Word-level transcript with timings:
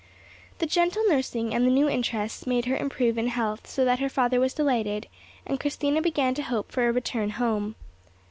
—Page 0.57 0.57
37] 0.57 0.57
The 0.57 0.73
gentle 0.95 1.15
nursing 1.15 1.53
and 1.53 1.63
the 1.63 1.69
new 1.69 1.87
interests 1.87 2.47
made 2.47 2.65
her 2.65 2.75
improve 2.75 3.19
in 3.19 3.27
health, 3.27 3.67
so 3.67 3.85
that 3.85 3.99
her 3.99 4.09
father 4.09 4.39
was 4.39 4.55
delighted, 4.55 5.05
and 5.45 5.59
Christina 5.59 6.01
began 6.01 6.33
to 6.33 6.41
hope 6.41 6.71
for 6.71 6.89
a 6.89 6.91
return 6.91 7.29
home. 7.29 7.75